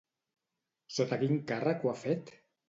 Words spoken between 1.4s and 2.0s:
càrrec ho ha